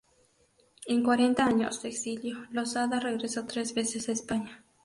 [0.87, 4.65] En cuarenta años de exilio, Losada regresó tres veces a España.